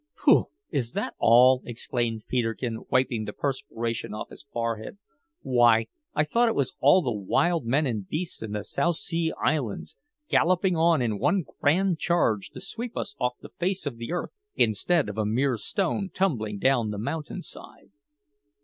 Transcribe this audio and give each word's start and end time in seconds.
"Pooh! 0.17 0.45
is 0.71 0.93
that 0.93 1.13
all?" 1.19 1.61
exclaimed 1.63 2.23
Peterkin, 2.27 2.85
wiping 2.89 3.23
the 3.25 3.33
perspiration 3.33 4.15
off 4.15 4.29
his 4.31 4.47
forehead. 4.51 4.97
"Why, 5.43 5.85
I 6.15 6.23
thought 6.23 6.49
it 6.49 6.55
was 6.55 6.73
all 6.79 7.03
the 7.03 7.11
wild 7.11 7.67
men 7.67 7.85
and 7.85 8.07
beasts 8.09 8.41
in 8.41 8.53
the 8.53 8.63
South 8.63 8.95
Sea 8.95 9.31
Islands, 9.39 9.95
galloping 10.27 10.75
on 10.75 11.03
in 11.03 11.19
one 11.19 11.45
grand 11.59 11.99
charge 11.99 12.49
to 12.55 12.61
sweep 12.61 12.97
us 12.97 13.13
off 13.19 13.35
the 13.41 13.49
face 13.49 13.85
of 13.85 13.97
the 13.97 14.11
earth, 14.11 14.31
instead 14.55 15.07
of 15.07 15.19
a 15.19 15.23
mere 15.27 15.55
stone 15.55 16.09
tumbling 16.11 16.57
down 16.57 16.89
the 16.89 16.97
mountain 16.97 17.43
side!" 17.43 17.91